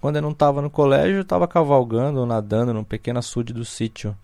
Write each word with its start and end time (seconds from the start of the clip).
Quando 0.00 0.16
eu 0.16 0.22
não 0.22 0.30
estava 0.32 0.60
no 0.60 0.68
colégio, 0.68 1.20
estava 1.20 1.46
cavalgando 1.46 2.20
ou 2.20 2.26
nadando 2.26 2.74
num 2.74 2.82
pequeno 2.82 3.20
açude 3.20 3.52
do 3.52 3.64
sítio. 3.64 4.16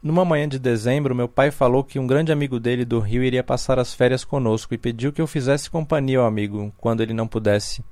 Numa 0.00 0.24
manhã 0.24 0.48
de 0.48 0.58
dezembro, 0.58 1.14
meu 1.14 1.28
pai 1.28 1.50
falou 1.50 1.82
que 1.82 1.98
um 1.98 2.06
grande 2.06 2.30
amigo 2.30 2.60
dele 2.60 2.84
do 2.84 3.00
Rio 3.00 3.24
iria 3.24 3.42
passar 3.42 3.80
as 3.80 3.92
férias 3.92 4.24
conosco 4.24 4.72
e 4.72 4.78
pediu 4.78 5.12
que 5.12 5.20
eu 5.20 5.26
fizesse 5.26 5.68
companhia 5.68 6.20
ao 6.20 6.26
amigo 6.26 6.72
quando 6.78 7.00
ele 7.00 7.12
não 7.12 7.26
pudesse. 7.26 7.82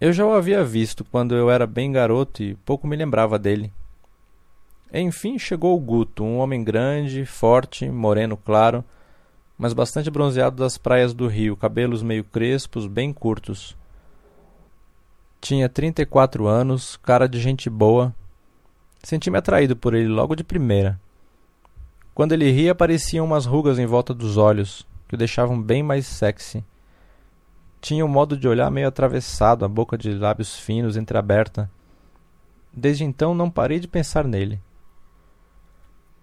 Eu 0.00 0.12
já 0.12 0.24
o 0.24 0.32
havia 0.32 0.62
visto 0.62 1.04
quando 1.04 1.34
eu 1.34 1.50
era 1.50 1.66
bem 1.66 1.90
garoto 1.90 2.40
e 2.40 2.54
pouco 2.54 2.86
me 2.86 2.94
lembrava 2.94 3.36
dele. 3.36 3.72
Enfim 4.92 5.38
chegou 5.38 5.76
o 5.76 5.80
Guto, 5.80 6.22
um 6.22 6.38
homem 6.38 6.62
grande, 6.62 7.26
forte, 7.26 7.90
moreno 7.90 8.36
claro, 8.36 8.84
mas 9.58 9.72
bastante 9.72 10.08
bronzeado 10.08 10.56
das 10.56 10.78
praias 10.78 11.12
do 11.12 11.26
Rio, 11.26 11.56
cabelos 11.56 12.00
meio 12.00 12.22
crespos, 12.22 12.86
bem 12.86 13.12
curtos. 13.12 13.76
Tinha 15.40 15.68
trinta 15.68 16.00
e 16.00 16.06
quatro 16.06 16.46
anos, 16.46 16.96
cara 16.96 17.28
de 17.28 17.40
gente 17.40 17.68
boa. 17.68 18.14
Senti-me 19.02 19.38
atraído 19.38 19.74
por 19.74 19.94
ele 19.94 20.08
logo 20.08 20.36
de 20.36 20.44
primeira. 20.44 20.98
Quando 22.14 22.32
ele 22.32 22.50
ria, 22.50 22.72
apareciam 22.72 23.26
umas 23.26 23.46
rugas 23.46 23.78
em 23.78 23.86
volta 23.86 24.14
dos 24.14 24.36
olhos, 24.36 24.86
que 25.08 25.14
o 25.14 25.18
deixavam 25.18 25.60
bem 25.60 25.82
mais 25.82 26.06
sexy. 26.06 26.64
Tinha 27.80 28.04
um 28.04 28.08
modo 28.08 28.36
de 28.36 28.48
olhar 28.48 28.70
meio 28.70 28.88
atravessado, 28.88 29.64
a 29.64 29.68
boca 29.68 29.96
de 29.96 30.12
lábios 30.12 30.58
finos 30.58 30.96
entreaberta. 30.96 31.70
Desde 32.72 33.04
então 33.04 33.34
não 33.34 33.50
parei 33.50 33.78
de 33.78 33.88
pensar 33.88 34.24
nele. 34.24 34.60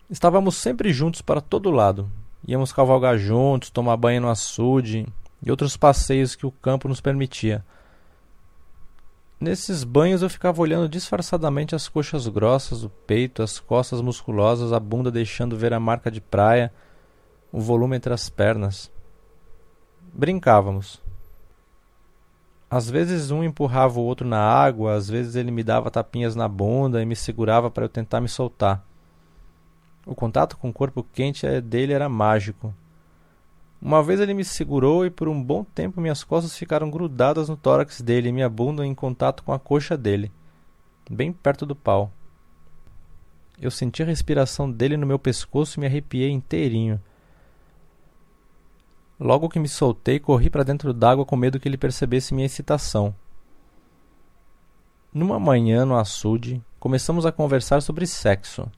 Estávamos 0.09 0.55
sempre 0.57 0.93
juntos 0.93 1.21
para 1.21 1.41
todo 1.41 1.71
lado. 1.71 2.11
Íamos 2.47 2.71
cavalgar 2.71 3.17
juntos, 3.17 3.69
tomar 3.69 3.97
banho 3.97 4.21
no 4.21 4.29
açude 4.29 5.07
e 5.41 5.49
outros 5.49 5.75
passeios 5.75 6.35
que 6.35 6.45
o 6.45 6.51
campo 6.51 6.87
nos 6.87 7.01
permitia. 7.01 7.65
Nesses 9.39 9.83
banhos 9.83 10.21
eu 10.21 10.29
ficava 10.29 10.61
olhando 10.61 10.87
disfarçadamente 10.87 11.75
as 11.75 11.89
coxas 11.89 12.27
grossas, 12.27 12.83
o 12.83 12.89
peito, 12.89 13.43
as 13.43 13.59
costas 13.59 13.99
musculosas, 13.99 14.71
a 14.71 14.79
bunda 14.79 15.11
deixando 15.11 15.57
ver 15.57 15.73
a 15.73 15.79
marca 15.79 16.09
de 16.09 16.21
praia, 16.21 16.71
o 17.51 17.59
volume 17.59 17.95
entre 17.97 18.13
as 18.13 18.29
pernas. 18.29 18.91
Brincávamos. 20.13 21.04
Às 22.69 22.89
vezes 22.89 23.31
um 23.31 23.43
empurrava 23.43 23.99
o 23.99 24.03
outro 24.03 24.27
na 24.27 24.39
água, 24.39 24.95
às 24.95 25.07
vezes 25.07 25.35
ele 25.35 25.51
me 25.51 25.63
dava 25.63 25.91
tapinhas 25.91 26.35
na 26.35 26.47
bunda 26.47 27.01
e 27.01 27.05
me 27.05 27.15
segurava 27.15 27.69
para 27.69 27.85
eu 27.85 27.89
tentar 27.89 28.19
me 28.21 28.27
soltar. 28.27 28.83
O 30.05 30.13
contato 30.13 30.57
com 30.57 30.69
o 30.69 30.73
corpo 30.73 31.05
quente 31.13 31.45
dele 31.61 31.93
era 31.93 32.09
mágico. 32.09 32.73
Uma 33.81 34.01
vez 34.01 34.19
ele 34.19 34.33
me 34.33 34.43
segurou 34.43 35.05
e 35.05 35.09
por 35.11 35.27
um 35.27 35.41
bom 35.41 35.63
tempo 35.63 36.01
minhas 36.01 36.23
costas 36.23 36.57
ficaram 36.57 36.89
grudadas 36.89 37.49
no 37.49 37.57
tórax 37.57 38.01
dele 38.01 38.29
e 38.29 38.31
minha 38.31 38.49
bunda 38.49 38.85
em 38.85 38.95
contato 38.95 39.43
com 39.43 39.53
a 39.53 39.59
coxa 39.59 39.95
dele, 39.95 40.31
bem 41.09 41.31
perto 41.31 41.65
do 41.65 41.75
pau. 41.75 42.11
Eu 43.61 43.71
senti 43.71 44.01
a 44.01 44.05
respiração 44.05 44.69
dele 44.69 44.97
no 44.97 45.05
meu 45.05 45.19
pescoço 45.19 45.77
e 45.77 45.81
me 45.81 45.85
arrepiei 45.85 46.31
inteirinho. 46.31 46.99
Logo 49.19 49.47
que 49.47 49.59
me 49.59 49.67
soltei, 49.67 50.19
corri 50.19 50.49
para 50.49 50.63
dentro 50.63 50.93
d'água 50.93 51.25
com 51.25 51.35
medo 51.35 51.59
que 51.59 51.67
ele 51.67 51.77
percebesse 51.77 52.33
minha 52.33 52.45
excitação. 52.45 53.15
Numa 55.13 55.39
manhã 55.39 55.85
no 55.85 55.97
açude, 55.97 56.61
começamos 56.79 57.25
a 57.25 57.31
conversar 57.31 57.81
sobre 57.81 58.05
sexo. 58.05 58.69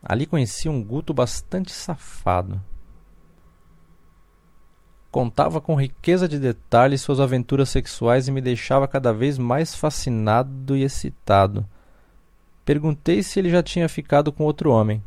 Ali 0.00 0.26
conheci 0.26 0.68
um 0.68 0.82
guto 0.82 1.12
bastante 1.12 1.72
safado. 1.72 2.62
Contava 5.10 5.60
com 5.60 5.74
riqueza 5.74 6.28
de 6.28 6.38
detalhes 6.38 7.02
suas 7.02 7.20
aventuras 7.20 7.68
sexuais 7.68 8.28
e 8.28 8.32
me 8.32 8.40
deixava 8.40 8.88
cada 8.88 9.12
vez 9.12 9.36
mais 9.36 9.74
fascinado 9.74 10.76
e 10.76 10.84
excitado. 10.84 11.66
Perguntei 12.64 13.22
se 13.22 13.38
ele 13.38 13.50
já 13.50 13.62
tinha 13.62 13.88
ficado 13.88 14.32
com 14.32 14.44
outro 14.44 14.70
homem. 14.70 15.02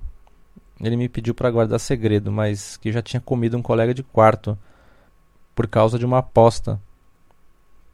Ele 0.81 0.97
me 0.97 1.07
pediu 1.07 1.33
para 1.33 1.49
guardar 1.49 1.79
segredo, 1.79 2.31
mas 2.31 2.77
que 2.77 2.91
já 2.91 3.01
tinha 3.01 3.21
comido 3.21 3.57
um 3.57 3.61
colega 3.61 3.93
de 3.93 4.03
quarto 4.03 4.57
por 5.53 5.67
causa 5.67 5.97
de 5.97 6.05
uma 6.05 6.17
aposta. 6.17 6.79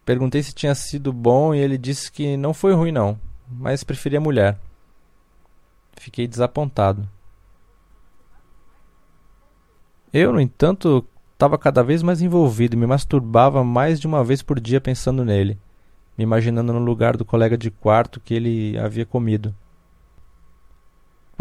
Perguntei 0.04 0.42
se 0.42 0.54
tinha 0.54 0.74
sido 0.74 1.14
bom 1.14 1.54
e 1.54 1.60
ele 1.60 1.78
disse 1.78 2.12
que 2.12 2.36
não 2.36 2.54
foi 2.54 2.74
ruim 2.74 2.92
não, 2.92 3.20
mas 3.48 3.84
preferia 3.84 4.20
mulher. 4.20 4.58
Fiquei 5.96 6.28
desapontado. 6.28 7.08
Eu, 10.12 10.34
no 10.34 10.42
entanto, 10.42 11.06
estava 11.34 11.58
cada 11.58 11.84
vez 11.84 12.02
mais 12.02 12.22
envolvido 12.22 12.76
e 12.76 12.80
me 12.80 12.88
masturbava 12.88 13.64
mais 13.64 14.00
de 14.00 14.08
uma 14.08 14.24
vez 14.24 14.42
por 14.42 14.60
dia 14.60 14.82
pensando 14.82 15.24
nele, 15.24 15.58
me 16.18 16.24
imaginando 16.24 16.74
no 16.74 16.80
lugar 16.80 17.16
do 17.16 17.24
colega 17.24 17.58
de 17.58 17.70
quarto 17.72 18.20
que 18.20 18.34
ele 18.34 18.78
havia 18.78 19.06
comido. 19.06 19.56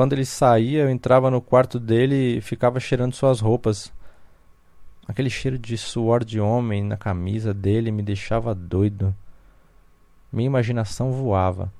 Quando 0.00 0.14
ele 0.14 0.24
saía, 0.24 0.84
eu 0.84 0.88
entrava 0.88 1.30
no 1.30 1.42
quarto 1.42 1.78
dele 1.78 2.38
e 2.38 2.40
ficava 2.40 2.80
cheirando 2.80 3.12
suas 3.12 3.38
roupas. 3.38 3.92
Aquele 5.06 5.28
cheiro 5.28 5.58
de 5.58 5.76
suor 5.76 6.24
de 6.24 6.40
homem 6.40 6.82
na 6.82 6.96
camisa 6.96 7.52
dele 7.52 7.92
me 7.92 8.02
deixava 8.02 8.54
doido. 8.54 9.14
Minha 10.32 10.46
imaginação 10.46 11.12
voava. 11.12 11.70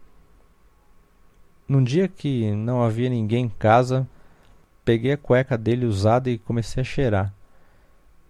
Num 1.67 1.83
dia 1.83 2.09
que 2.09 2.55
não 2.55 2.83
havia 2.83 3.09
ninguém 3.09 3.47
em 3.47 3.49
casa, 3.49 4.07
peguei 4.85 5.13
a 5.13 5.17
cueca 5.17 5.57
dele 5.57 5.87
usada 5.87 6.29
e 6.29 6.37
comecei 6.37 6.83
a 6.83 6.85
cheirar. 6.85 7.33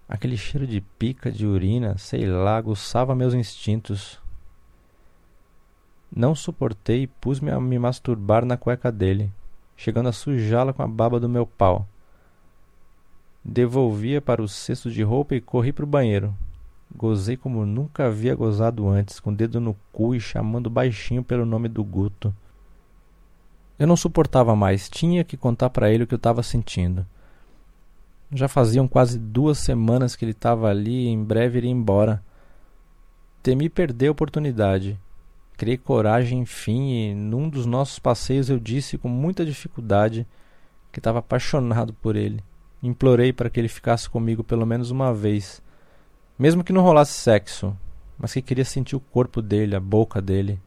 Aquele 0.09 0.37
cheiro 0.37 0.69
de 0.69 0.81
pica, 0.81 1.33
de 1.33 1.45
urina, 1.45 1.99
sei 1.99 2.27
lá, 2.27 2.57
aguçava 2.57 3.13
meus 3.13 3.35
instintos. 3.35 4.21
Não 6.15 6.33
suportei 6.33 7.03
e 7.03 7.07
pus-me 7.09 7.51
a 7.51 7.59
me 7.59 7.77
masturbar 7.77 8.45
na 8.45 8.57
cueca 8.57 8.93
dele 8.93 9.33
chegando 9.81 10.11
a 10.11 10.13
sujá-la 10.13 10.75
com 10.75 10.83
a 10.83 10.87
baba 10.87 11.19
do 11.19 11.27
meu 11.27 11.47
pau. 11.47 11.89
Devolvia 13.43 14.21
para 14.21 14.43
o 14.43 14.47
cesto 14.47 14.91
de 14.91 15.03
roupa 15.03 15.35
e 15.35 15.41
corri 15.41 15.73
para 15.73 15.85
o 15.85 15.89
banheiro. 15.89 16.35
Gozei 16.95 17.35
como 17.35 17.65
nunca 17.65 18.07
havia 18.07 18.35
gozado 18.35 18.87
antes, 18.91 19.19
com 19.19 19.31
o 19.31 19.35
dedo 19.35 19.59
no 19.59 19.75
cu 19.91 20.15
e 20.15 20.21
chamando 20.21 20.69
baixinho 20.69 21.25
pelo 21.25 21.47
nome 21.47 21.67
do 21.67 21.83
Guto. 21.83 22.35
Eu 23.79 23.87
não 23.87 23.97
suportava 23.97 24.55
mais, 24.55 24.91
tinha 24.91 25.25
que 25.25 25.39
contar 25.39 25.71
para 25.71 25.91
ele 25.91 26.05
o 26.05 26.07
que 26.07 26.13
eu 26.13 26.19
estava 26.19 26.43
sentindo. 26.43 27.07
Já 28.31 28.49
faziam 28.49 28.87
quase 28.87 29.19
duas 29.19 29.57
semanas 29.57 30.15
que 30.15 30.27
ele 30.27 30.33
estava 30.33 30.69
ali 30.69 31.07
e 31.07 31.09
em 31.09 31.25
breve 31.25 31.57
iria 31.57 31.71
embora. 31.71 32.23
Temi 33.43 33.71
perder 33.71 34.09
a 34.09 34.13
oportunidade. 34.13 35.01
Criei 35.61 35.77
coragem, 35.77 36.39
enfim, 36.39 36.91
e 36.91 37.15
num 37.15 37.47
dos 37.47 37.67
nossos 37.67 37.99
passeios 37.99 38.49
eu 38.49 38.59
disse 38.59 38.97
com 38.97 39.09
muita 39.11 39.45
dificuldade 39.45 40.27
que 40.91 40.99
estava 40.99 41.19
apaixonado 41.19 41.93
por 41.93 42.17
ele. 42.17 42.43
Implorei 42.83 43.31
para 43.31 43.51
que 43.51 43.61
ele 43.61 43.69
ficasse 43.69 44.09
comigo 44.09 44.43
pelo 44.43 44.65
menos 44.65 44.91
uma 44.91 45.13
vez, 45.13 45.63
mesmo 46.39 46.65
que 46.65 46.73
não 46.73 46.81
rolasse 46.81 47.13
sexo, 47.13 47.77
mas 48.17 48.33
que 48.33 48.41
queria 48.41 48.65
sentir 48.65 48.97
o 48.97 49.01
corpo 49.01 49.43
dele, 49.43 49.77
a 49.77 49.81
boca 49.81 50.23
dele. 50.23 50.59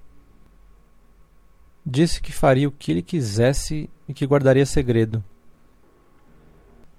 Disse 1.84 2.22
que 2.22 2.31
faria 2.31 2.68
o 2.68 2.72
que 2.72 2.92
ele 2.92 3.01
quisesse 3.01 3.90
e 4.07 4.13
que 4.13 4.28
guardaria 4.28 4.63
segredo. 4.63 5.24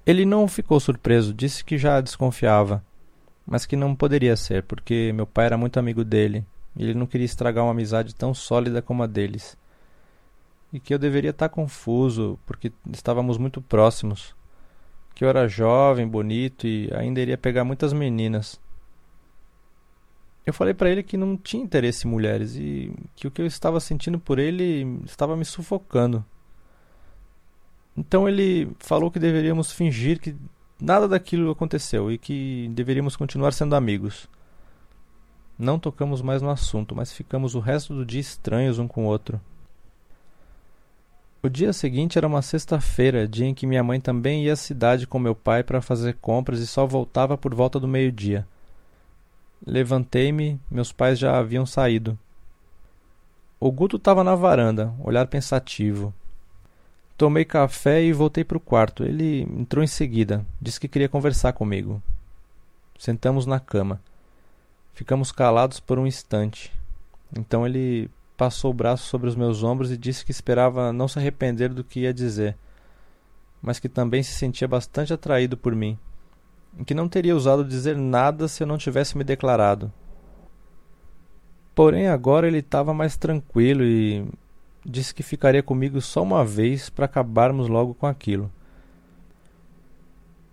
Ele 0.05 0.25
não 0.25 0.49
ficou 0.49 0.81
surpreso, 0.81 1.32
disse 1.32 1.64
que 1.64 1.79
já 1.79 2.00
desconfiava, 2.00 2.85
mas 3.46 3.64
que 3.64 3.76
não 3.76 3.94
poderia 3.94 4.35
ser, 4.35 4.64
porque 4.64 5.12
meu 5.12 5.29
pai 5.29 5.46
era 5.46 5.56
muito 5.56 5.79
amigo 5.79 6.02
dele 6.02 6.44
ele 6.76 6.94
não 6.94 7.06
queria 7.06 7.24
estragar 7.24 7.64
uma 7.64 7.70
amizade 7.70 8.14
tão 8.14 8.34
sólida 8.34 8.82
como 8.82 9.02
a 9.02 9.06
deles. 9.06 9.56
E 10.72 10.80
que 10.80 10.92
eu 10.92 10.98
deveria 10.98 11.30
estar 11.30 11.48
confuso, 11.48 12.38
porque 12.44 12.72
estávamos 12.92 13.38
muito 13.38 13.62
próximos. 13.62 14.34
Que 15.14 15.24
eu 15.24 15.28
era 15.28 15.46
jovem, 15.46 16.06
bonito 16.06 16.66
e 16.66 16.90
ainda 16.92 17.20
iria 17.20 17.38
pegar 17.38 17.64
muitas 17.64 17.92
meninas. 17.92 18.60
Eu 20.44 20.52
falei 20.52 20.74
para 20.74 20.90
ele 20.90 21.02
que 21.02 21.16
não 21.16 21.36
tinha 21.36 21.62
interesse 21.62 22.06
em 22.06 22.10
mulheres 22.10 22.56
e 22.56 22.92
que 23.16 23.26
o 23.26 23.30
que 23.30 23.40
eu 23.40 23.46
estava 23.46 23.80
sentindo 23.80 24.18
por 24.18 24.38
ele 24.38 25.00
estava 25.04 25.36
me 25.36 25.44
sufocando. 25.44 26.24
Então 27.96 28.28
ele 28.28 28.70
falou 28.78 29.10
que 29.10 29.18
deveríamos 29.18 29.72
fingir 29.72 30.18
que 30.20 30.34
nada 30.80 31.08
daquilo 31.08 31.50
aconteceu 31.50 32.10
e 32.10 32.18
que 32.18 32.68
deveríamos 32.74 33.16
continuar 33.16 33.52
sendo 33.52 33.76
amigos. 33.76 34.28
Não 35.58 35.78
tocamos 35.78 36.20
mais 36.20 36.42
no 36.42 36.50
assunto, 36.50 36.94
mas 36.96 37.12
ficamos 37.12 37.54
o 37.54 37.60
resto 37.60 37.94
do 37.94 38.04
dia 38.04 38.20
estranhos 38.20 38.78
um 38.78 38.88
com 38.88 39.04
o 39.04 39.08
outro. 39.08 39.40
O 41.42 41.48
dia 41.48 41.72
seguinte 41.72 42.16
era 42.16 42.26
uma 42.26 42.40
sexta-feira, 42.40 43.28
dia 43.28 43.46
em 43.46 43.54
que 43.54 43.66
minha 43.66 43.84
mãe 43.84 44.00
também 44.00 44.44
ia 44.44 44.54
à 44.54 44.56
cidade 44.56 45.06
com 45.06 45.18
meu 45.18 45.34
pai 45.34 45.62
para 45.62 45.82
fazer 45.82 46.14
compras 46.14 46.58
e 46.58 46.66
só 46.66 46.86
voltava 46.86 47.36
por 47.36 47.54
volta 47.54 47.78
do 47.78 47.86
meio-dia. 47.86 48.48
Levantei-me, 49.66 50.58
meus 50.70 50.90
pais 50.90 51.18
já 51.18 51.38
haviam 51.38 51.66
saído. 51.66 52.18
O 53.60 53.70
Guto 53.70 53.96
estava 53.96 54.24
na 54.24 54.34
varanda, 54.34 54.92
olhar 55.00 55.26
pensativo. 55.26 56.12
Tomei 57.16 57.44
café 57.44 58.02
e 58.02 58.12
voltei 58.12 58.42
para 58.42 58.56
o 58.56 58.60
quarto. 58.60 59.04
Ele 59.04 59.42
entrou 59.42 59.84
em 59.84 59.86
seguida, 59.86 60.44
disse 60.60 60.80
que 60.80 60.88
queria 60.88 61.08
conversar 61.08 61.52
comigo. 61.52 62.02
Sentamos 62.98 63.46
na 63.46 63.60
cama. 63.60 64.00
Ficamos 64.94 65.32
calados 65.32 65.81
por 65.81 65.99
um 65.99 66.06
instante. 66.06 66.73
Então 67.37 67.67
ele 67.67 68.08
passou 68.37 68.70
o 68.70 68.75
braço 68.75 69.08
sobre 69.08 69.29
os 69.29 69.35
meus 69.35 69.64
ombros 69.64 69.91
e 69.91 69.96
disse 69.96 70.25
que 70.25 70.31
esperava 70.31 70.93
não 70.93 71.08
se 71.08 71.19
arrepender 71.19 71.69
do 71.69 71.82
que 71.82 72.00
ia 72.00 72.14
dizer, 72.14 72.56
mas 73.61 73.81
que 73.81 73.88
também 73.88 74.23
se 74.23 74.32
sentia 74.32 74.69
bastante 74.69 75.12
atraído 75.12 75.56
por 75.56 75.75
mim, 75.75 75.99
e 76.79 76.85
que 76.85 76.94
não 76.94 77.08
teria 77.08 77.35
ousado 77.35 77.64
dizer 77.64 77.96
nada 77.96 78.46
se 78.46 78.62
eu 78.62 78.67
não 78.69 78.79
tivesse 78.79 79.19
me 79.19 79.25
declarado. 79.25 79.93
Porém, 81.75 82.06
agora 82.06 82.46
ele 82.46 82.58
estava 82.58 82.94
mais 82.94 83.17
tranquilo 83.17 83.82
e 83.82 84.25
disse 84.87 85.12
que 85.12 85.25
ficaria 85.25 85.62
comigo 85.62 86.00
só 86.00 86.23
uma 86.23 86.44
vez 86.44 86.88
para 86.88 87.06
acabarmos 87.06 87.69
logo 87.69 87.94
com 87.94 88.06
aquilo 88.06 88.50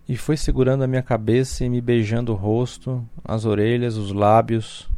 e 0.08 0.16
foi 0.16 0.36
segurando 0.36 0.82
a 0.82 0.86
minha 0.86 1.02
cabeça 1.02 1.64
e 1.64 1.68
me 1.68 1.80
beijando 1.80 2.32
o 2.32 2.36
rosto, 2.36 3.06
as 3.24 3.44
orelhas, 3.44 3.96
os 3.96 4.12
lábios. 4.12 4.90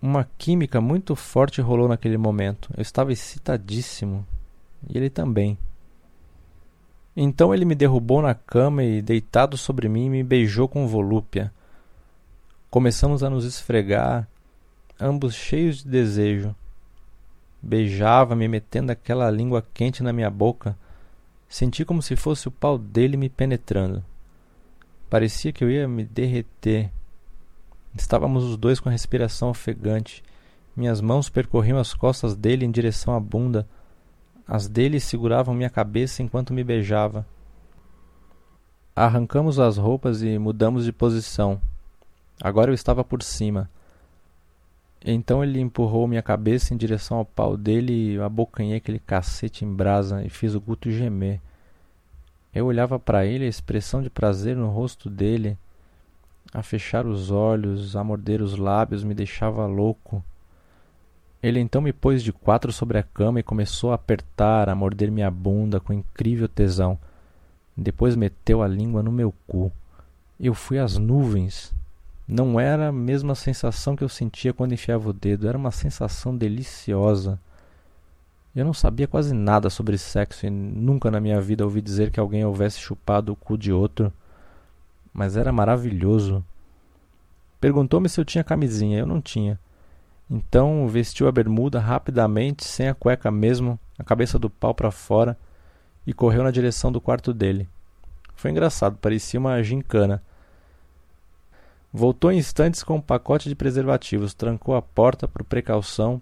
Uma 0.00 0.28
química 0.38 0.80
muito 0.80 1.14
forte 1.14 1.60
rolou 1.60 1.88
naquele 1.88 2.16
momento. 2.16 2.70
Eu 2.76 2.82
estava 2.82 3.12
excitadíssimo. 3.12 4.26
E 4.88 4.96
ele 4.96 5.10
também. 5.10 5.58
Então 7.16 7.52
ele 7.52 7.64
me 7.64 7.74
derrubou 7.74 8.22
na 8.22 8.34
cama 8.34 8.82
e, 8.82 9.02
deitado 9.02 9.56
sobre 9.56 9.88
mim, 9.88 10.08
me 10.08 10.22
beijou 10.22 10.68
com 10.68 10.86
volúpia. 10.86 11.52
Começamos 12.70 13.22
a 13.22 13.30
nos 13.30 13.44
esfregar, 13.44 14.28
ambos 15.00 15.34
cheios 15.34 15.82
de 15.82 15.90
desejo. 15.90 16.54
Beijava-me, 17.60 18.46
metendo 18.46 18.92
aquela 18.92 19.28
língua 19.30 19.66
quente 19.74 20.02
na 20.02 20.12
minha 20.12 20.30
boca 20.30 20.76
Senti 21.48 21.84
como 21.84 22.02
se 22.02 22.14
fosse 22.14 22.46
o 22.46 22.50
pau 22.50 22.76
dele 22.76 23.16
me 23.16 23.28
penetrando. 23.28 24.04
Parecia 25.08 25.52
que 25.52 25.64
eu 25.64 25.70
ia 25.70 25.88
me 25.88 26.04
derreter. 26.04 26.90
Estávamos 27.94 28.44
os 28.44 28.56
dois 28.56 28.78
com 28.78 28.88
a 28.90 28.92
respiração 28.92 29.48
ofegante. 29.48 30.22
Minhas 30.76 31.00
mãos 31.00 31.30
percorriam 31.30 31.78
as 31.78 31.94
costas 31.94 32.36
dele 32.36 32.66
em 32.66 32.70
direção 32.70 33.14
à 33.14 33.20
bunda. 33.20 33.66
As 34.46 34.68
dele 34.68 35.00
seguravam 35.00 35.54
minha 35.54 35.70
cabeça 35.70 36.22
enquanto 36.22 36.52
me 36.52 36.62
beijava. 36.62 37.26
Arrancamos 38.94 39.58
as 39.58 39.78
roupas 39.78 40.22
e 40.22 40.38
mudamos 40.38 40.84
de 40.84 40.92
posição. 40.92 41.60
Agora 42.40 42.70
eu 42.70 42.74
estava 42.74 43.02
por 43.02 43.22
cima. 43.22 43.70
Então 45.04 45.44
ele 45.44 45.60
empurrou 45.60 46.08
minha 46.08 46.22
cabeça 46.22 46.74
em 46.74 46.76
direção 46.76 47.18
ao 47.18 47.24
pau 47.24 47.56
dele 47.56 48.14
e 48.14 48.20
abocanhei 48.20 48.76
aquele 48.76 48.98
cacete 48.98 49.64
em 49.64 49.72
brasa 49.72 50.24
e 50.24 50.28
fiz 50.28 50.54
o 50.54 50.60
Guto 50.60 50.90
gemer. 50.90 51.40
Eu 52.52 52.66
olhava 52.66 52.98
para 52.98 53.24
ele, 53.24 53.44
a 53.44 53.48
expressão 53.48 54.02
de 54.02 54.10
prazer 54.10 54.56
no 54.56 54.68
rosto 54.68 55.08
dele, 55.08 55.56
a 56.52 56.62
fechar 56.62 57.06
os 57.06 57.30
olhos, 57.30 57.94
a 57.94 58.02
morder 58.02 58.42
os 58.42 58.56
lábios, 58.56 59.04
me 59.04 59.14
deixava 59.14 59.66
louco. 59.66 60.24
Ele 61.40 61.60
então 61.60 61.80
me 61.80 61.92
pôs 61.92 62.22
de 62.22 62.32
quatro 62.32 62.72
sobre 62.72 62.98
a 62.98 63.02
cama 63.02 63.38
e 63.38 63.44
começou 63.44 63.92
a 63.92 63.94
apertar, 63.94 64.68
a 64.68 64.74
morder 64.74 65.10
minha 65.10 65.30
bunda 65.30 65.78
com 65.78 65.92
incrível 65.92 66.48
tesão. 66.48 66.98
Depois 67.76 68.16
meteu 68.16 68.60
a 68.60 68.66
língua 68.66 69.02
no 69.02 69.12
meu 69.12 69.32
cu. 69.46 69.70
Eu 70.40 70.52
fui 70.52 70.78
às 70.78 70.96
nuvens. 70.96 71.72
Não 72.28 72.60
era 72.60 72.88
a 72.88 72.92
mesma 72.92 73.34
sensação 73.34 73.96
que 73.96 74.04
eu 74.04 74.08
sentia 74.08 74.52
quando 74.52 74.74
enfiava 74.74 75.08
o 75.08 75.14
dedo, 75.14 75.48
era 75.48 75.56
uma 75.56 75.70
sensação 75.70 76.36
deliciosa. 76.36 77.40
Eu 78.54 78.66
não 78.66 78.74
sabia 78.74 79.08
quase 79.08 79.32
nada 79.32 79.70
sobre 79.70 79.96
sexo 79.96 80.44
e 80.44 80.50
nunca 80.50 81.10
na 81.10 81.20
minha 81.20 81.40
vida 81.40 81.64
ouvi 81.64 81.80
dizer 81.80 82.10
que 82.10 82.20
alguém 82.20 82.44
houvesse 82.44 82.78
chupado 82.80 83.32
o 83.32 83.36
cu 83.36 83.56
de 83.56 83.72
outro, 83.72 84.12
mas 85.10 85.38
era 85.38 85.50
maravilhoso. 85.50 86.44
Perguntou-me 87.58 88.10
se 88.10 88.20
eu 88.20 88.26
tinha 88.26 88.44
camisinha, 88.44 88.98
eu 88.98 89.06
não 89.06 89.22
tinha. 89.22 89.58
Então 90.30 90.86
vestiu 90.86 91.28
a 91.28 91.32
bermuda 91.32 91.80
rapidamente, 91.80 92.62
sem 92.62 92.88
a 92.88 92.94
cueca 92.94 93.30
mesmo, 93.30 93.80
a 93.98 94.04
cabeça 94.04 94.38
do 94.38 94.50
pau 94.50 94.74
para 94.74 94.90
fora, 94.90 95.38
e 96.06 96.12
correu 96.12 96.42
na 96.42 96.50
direção 96.50 96.92
do 96.92 97.00
quarto 97.00 97.32
dele. 97.32 97.66
Foi 98.34 98.50
engraçado, 98.50 98.98
parecia 98.98 99.40
uma 99.40 99.62
gincana. 99.62 100.22
Voltou 101.92 102.30
em 102.30 102.38
instantes 102.38 102.82
com 102.82 102.96
um 102.96 103.00
pacote 103.00 103.48
de 103.48 103.54
preservativos, 103.54 104.34
trancou 104.34 104.76
a 104.76 104.82
porta 104.82 105.26
por 105.26 105.42
precaução, 105.42 106.20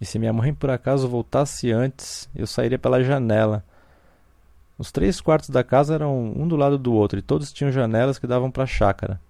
e 0.00 0.04
se 0.04 0.18
minha 0.18 0.32
mãe 0.32 0.52
por 0.52 0.70
acaso 0.70 1.08
voltasse 1.08 1.72
antes, 1.72 2.28
eu 2.34 2.46
sairia 2.46 2.78
pela 2.78 3.02
janela. 3.02 3.64
Os 4.78 4.92
três 4.92 5.20
quartos 5.20 5.50
da 5.50 5.64
casa 5.64 5.94
eram 5.94 6.32
um 6.36 6.46
do 6.46 6.54
lado 6.54 6.78
do 6.78 6.92
outro 6.92 7.18
e 7.18 7.22
todos 7.22 7.52
tinham 7.52 7.72
janelas 7.72 8.18
que 8.18 8.26
davam 8.28 8.50
para 8.50 8.62
a 8.62 8.66
chácara. 8.66 9.20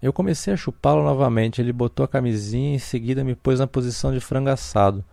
Eu 0.00 0.12
comecei 0.12 0.54
a 0.54 0.56
chupá-lo 0.56 1.02
novamente. 1.02 1.60
Ele 1.60 1.72
botou 1.72 2.04
a 2.04 2.08
camisinha 2.08 2.72
e 2.72 2.74
em 2.76 2.78
seguida 2.78 3.24
me 3.24 3.34
pôs 3.34 3.58
na 3.58 3.66
posição 3.66 4.12
de 4.12 4.20
frango 4.20 4.50
assado. 4.50 5.04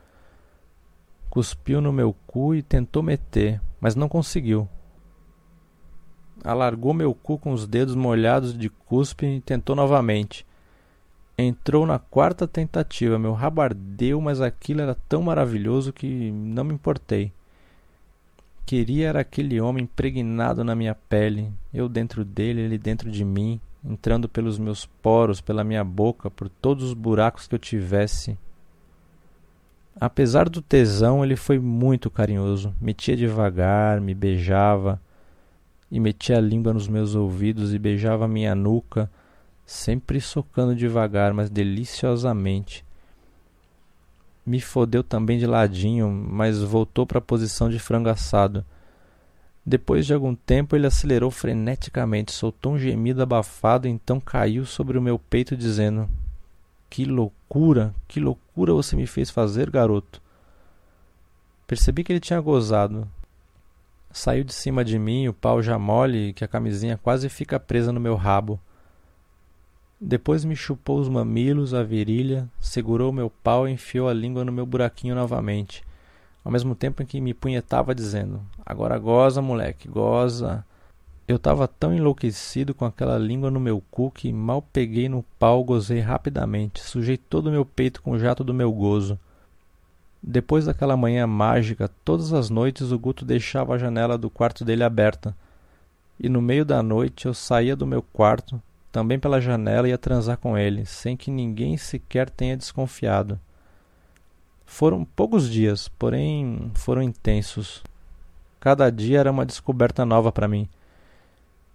Cuspiu 1.31 1.81
no 1.81 1.91
meu 1.91 2.13
cu 2.27 2.53
e 2.53 2.62
tentou 2.62 3.01
meter, 3.01 3.59
mas 3.81 3.95
não 3.95 4.07
conseguiu 4.07 4.69
alargou 6.43 6.93
meu 6.93 7.13
cu 7.13 7.37
com 7.37 7.51
os 7.53 7.65
dedos 7.65 7.95
molhados 7.95 8.57
de 8.57 8.69
cuspe 8.69 9.25
e 9.25 9.41
tentou 9.41 9.75
novamente. 9.75 10.45
Entrou 11.38 11.85
na 11.85 11.97
quarta 11.97 12.47
tentativa, 12.47 13.17
meu 13.17 13.33
rabo 13.33 13.62
ardeu, 13.62 14.21
mas 14.21 14.39
aquilo 14.39 14.81
era 14.81 14.95
tão 15.07 15.23
maravilhoso 15.23 15.91
que 15.91 16.31
não 16.31 16.63
me 16.63 16.73
importei. 16.73 17.31
Queria 18.65 19.09
era 19.09 19.21
aquele 19.21 19.59
homem 19.59 19.83
impregnado 19.83 20.63
na 20.63 20.75
minha 20.75 20.93
pele, 20.93 21.51
eu 21.73 21.89
dentro 21.89 22.23
dele, 22.23 22.62
ele 22.62 22.77
dentro 22.77 23.09
de 23.09 23.25
mim, 23.25 23.59
entrando 23.83 24.29
pelos 24.29 24.59
meus 24.59 24.85
poros, 24.85 25.41
pela 25.41 25.63
minha 25.63 25.83
boca, 25.83 26.29
por 26.29 26.47
todos 26.47 26.83
os 26.85 26.93
buracos 26.93 27.47
que 27.47 27.55
eu 27.55 27.59
tivesse. 27.59 28.38
Apesar 30.00 30.47
do 30.50 30.62
tesão, 30.62 31.23
ele 31.23 31.35
foi 31.35 31.59
muito 31.59 32.09
carinhoso. 32.09 32.73
Metia 32.79 33.15
devagar, 33.15 34.00
me 34.00 34.13
beijava 34.13 35.00
e 35.93 36.00
metia 36.00 36.39
a 36.39 36.41
língua 36.41 36.73
nos 36.73 36.88
meus 36.88 37.13
ouvidos 37.13 37.71
e 37.71 37.77
beijava 37.77 38.27
minha 38.27 38.55
nuca, 38.55 39.12
sempre 39.63 40.19
socando 40.19 40.75
devagar, 40.75 41.35
mas 41.35 41.51
deliciosamente. 41.51 42.83
Me 44.43 44.59
fodeu 44.59 45.03
também 45.03 45.38
de 45.38 45.45
ladinho, 45.45 46.09
mas 46.09 46.63
voltou 46.63 47.05
para 47.05 47.19
a 47.19 47.21
posição 47.21 47.69
de 47.69 47.77
frango 47.77 48.09
assado. 48.09 48.65
Depois 49.63 50.07
de 50.07 50.15
algum 50.15 50.33
tempo, 50.33 50.75
ele 50.75 50.88
acelerou 50.88 51.29
freneticamente, 51.29 52.31
soltou 52.31 52.73
um 52.73 52.79
gemido 52.79 53.21
abafado 53.21 53.88
e 53.88 53.91
então 53.91 54.19
caiu 54.19 54.65
sobre 54.65 54.97
o 54.97 55.01
meu 55.01 55.19
peito, 55.19 55.55
dizendo: 55.55 56.09
Que 56.89 57.05
loucura, 57.05 57.93
que 58.07 58.19
loucura 58.19 58.73
você 58.73 58.95
me 58.95 59.05
fez 59.05 59.29
fazer, 59.29 59.69
garoto. 59.69 60.19
Percebi 61.67 62.03
que 62.03 62.12
ele 62.12 62.19
tinha 62.19 62.41
gozado, 62.41 63.07
Saiu 64.13 64.43
de 64.43 64.53
cima 64.53 64.86
de 64.86 65.00
mim, 65.00 65.27
o 65.27 65.34
pau 65.34 65.60
já 65.60 65.79
mole, 65.79 66.34
que 66.34 66.43
a 66.46 66.48
camisinha 66.48 67.00
quase 67.01 67.27
fica 67.29 67.60
presa 67.60 67.91
no 67.91 68.00
meu 68.00 68.15
rabo. 68.15 68.60
Depois 70.00 70.46
me 70.46 70.55
chupou 70.55 71.00
os 71.00 71.10
mamilos, 71.10 71.74
a 71.74 71.82
virilha, 71.82 72.48
segurou 72.60 73.12
meu 73.12 73.32
pau 73.32 73.67
e 73.67 73.72
enfiou 73.72 74.08
a 74.08 74.13
língua 74.13 74.46
no 74.46 74.51
meu 74.51 74.67
buraquinho 74.67 75.15
novamente, 75.15 75.84
ao 76.46 76.51
mesmo 76.51 76.75
tempo 76.75 77.01
em 77.01 77.08
que 77.08 77.20
me 77.20 77.34
punhetava 77.34 77.96
dizendo: 77.96 78.39
Agora 78.63 79.00
goza, 79.00 79.41
moleque, 79.41 79.88
goza. 79.88 80.63
Eu 81.27 81.38
estava 81.38 81.67
tão 81.67 81.91
enlouquecido 81.91 82.75
com 82.75 82.86
aquela 82.86 83.17
língua 83.17 83.50
no 83.50 83.60
meu 83.60 83.82
cu 83.89 84.12
que 84.12 84.32
mal 84.32 84.62
peguei 84.62 85.10
no 85.10 85.24
pau, 85.39 85.63
gozei 85.63 86.01
rapidamente, 86.01 86.84
sujei 86.84 87.17
todo 87.17 87.48
o 87.48 87.51
meu 87.51 87.65
peito 87.65 88.00
com 88.00 88.12
o 88.12 88.20
jato 88.20 88.43
do 88.43 88.53
meu 88.53 88.72
gozo. 88.72 89.17
Depois 90.25 90.65
daquela 90.65 90.96
manhã 90.96 91.27
mágica, 91.27 91.92
todas 92.06 92.32
as 92.32 92.50
noites 92.50 92.94
o 92.94 92.98
Guto 92.98 93.25
deixava 93.25 93.75
a 93.75 93.77
janela 93.77 94.18
do 94.18 94.30
quarto 94.30 94.63
dele 94.63 94.82
aberta. 94.82 95.36
E 96.18 96.30
no 96.30 96.42
meio 96.42 96.63
da 96.63 96.82
noite 96.82 97.25
eu 97.25 97.34
saía 97.34 97.75
do 97.75 97.86
meu 97.86 98.01
quarto, 98.01 98.62
também 98.89 99.20
pela 99.20 99.42
janela, 99.42 99.89
ia 99.89 99.98
transar 99.98 100.38
com 100.38 100.58
ele, 100.58 100.86
sem 100.86 101.18
que 101.18 101.30
ninguém 101.30 101.75
sequer 101.75 102.30
tenha 102.30 102.56
desconfiado. 102.56 103.38
Foram 104.65 105.03
poucos 105.03 105.50
dias, 105.50 105.88
porém 105.88 106.72
foram 106.75 107.01
intensos. 107.01 107.84
Cada 108.60 108.89
dia 108.89 109.20
era 109.20 109.32
uma 109.32 109.46
descoberta 109.46 110.06
nova 110.06 110.32
para 110.32 110.48
mim. 110.48 110.70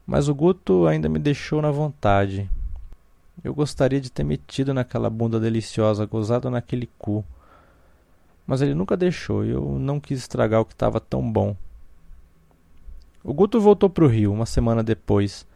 Mas 0.06 0.28
o 0.28 0.34
Guto 0.34 0.86
ainda 0.86 1.08
me 1.08 1.18
deixou 1.18 1.60
na 1.60 1.70
vontade. 1.70 2.48
Eu 3.44 3.52
gostaria 3.52 4.00
de 4.00 4.10
ter 4.10 4.24
metido 4.24 4.72
naquela 4.72 5.10
bunda 5.10 5.38
deliciosa, 5.38 6.06
gozado 6.06 6.48
naquele 6.48 6.88
cu. 6.98 7.24
Mas 8.48 8.62
ele 8.62 8.74
nunca 8.74 8.96
deixou 8.96 9.44
e 9.44 9.50
eu 9.50 9.78
não 9.78 10.00
quis 10.00 10.20
estragar 10.20 10.62
o 10.62 10.64
que 10.64 10.72
estava 10.72 10.98
tão 10.98 11.30
bom. 11.30 11.54
O 13.22 13.34
Guto 13.34 13.60
voltou 13.60 13.90
para 13.90 14.04
o 14.04 14.08
Rio 14.08 14.32
uma 14.32 14.46
semana 14.46 14.82
depois. 14.82 15.46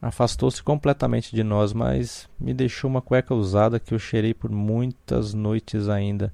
Afastou-se 0.00 0.62
completamente 0.62 1.36
de 1.36 1.44
nós, 1.44 1.74
mas 1.74 2.26
me 2.40 2.54
deixou 2.54 2.88
uma 2.88 3.02
cueca 3.02 3.34
usada 3.34 3.78
que 3.78 3.92
eu 3.92 3.98
cheirei 3.98 4.32
por 4.32 4.50
muitas 4.50 5.34
noites 5.34 5.90
ainda 5.90 6.32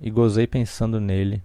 e 0.00 0.12
gozei 0.12 0.46
pensando 0.46 1.00
nele. 1.00 1.42